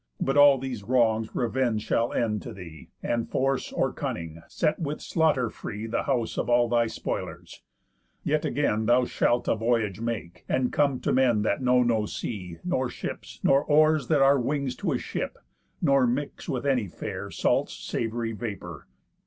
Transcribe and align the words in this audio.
But 0.19 0.35
all 0.35 0.57
these 0.57 0.81
wrongs 0.81 1.29
revenge 1.35 1.83
shall 1.83 2.11
end 2.11 2.41
to 2.41 2.53
thee, 2.53 2.89
And 3.03 3.29
force, 3.29 3.71
or 3.71 3.93
cunning, 3.93 4.41
set 4.47 4.79
with 4.79 4.99
slaughter 4.99 5.47
free 5.51 5.85
The 5.85 6.01
house 6.05 6.39
of 6.39 6.49
all 6.49 6.67
thy 6.67 6.87
spoilers. 6.87 7.61
Yet 8.23 8.43
again 8.43 8.87
Thou 8.87 9.05
shalt 9.05 9.47
a 9.47 9.53
voyage 9.55 9.99
make, 10.01 10.43
and 10.49 10.73
come 10.73 10.99
to 11.01 11.13
men 11.13 11.43
That 11.43 11.61
know 11.61 11.83
no 11.83 12.07
sea, 12.07 12.57
nor 12.63 12.89
ships, 12.89 13.39
nor 13.43 13.63
oars 13.63 14.07
that 14.07 14.23
are 14.23 14.39
Wings 14.39 14.75
to 14.77 14.91
a 14.91 14.97
ship, 14.97 15.37
nor 15.83 16.07
mix 16.07 16.49
with 16.49 16.65
any 16.65 16.87
fare 16.87 17.29
Salt's 17.29 17.75
savoury 17.75 18.31
vapour. 18.31 18.87